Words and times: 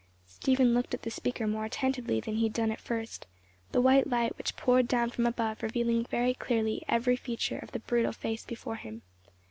Stephen 0.25 0.73
looked 0.73 0.95
at 0.95 1.03
the 1.03 1.11
speaker 1.11 1.45
more 1.45 1.65
attentively 1.65 2.19
than 2.19 2.37
he 2.37 2.45
had 2.45 2.53
done 2.53 2.71
at 2.71 2.81
first; 2.81 3.27
the 3.71 3.79
white 3.79 4.07
light 4.09 4.35
which 4.35 4.55
poured 4.57 4.87
down 4.87 5.11
from 5.11 5.27
above 5.27 5.61
revealing 5.61 6.03
clearly 6.39 6.81
every 6.89 7.15
feature 7.15 7.59
of 7.59 7.71
the 7.71 7.77
brutal 7.77 8.11
face 8.11 8.43
before 8.43 8.77
him. 8.77 9.03